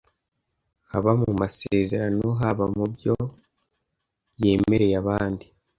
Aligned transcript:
haba 0.91 1.11
mu 1.21 1.29
masezerano, 1.41 2.25
haba 2.41 2.65
mu 2.75 2.85
byo 2.93 3.15
yemereye 4.41 4.95
aband 5.01 5.39